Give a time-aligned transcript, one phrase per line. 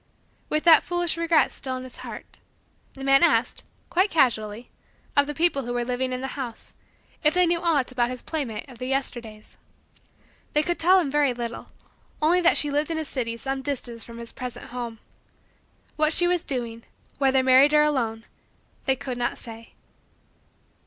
[0.49, 2.39] With that foolish regret still in his heart,
[2.93, 4.71] the man asked, quite casually,
[5.15, 6.73] of the people who were living in the house
[7.23, 9.57] if they knew aught about his playmate of the Yesterdays.
[10.53, 11.67] They could tell him very little;
[12.19, 14.97] only that she lived in a city some distance from his present home.
[15.97, 16.81] What she was doing;
[17.19, 18.25] whether married or alone;
[18.85, 19.73] they could not say.